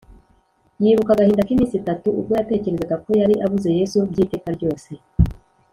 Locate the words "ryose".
4.57-4.91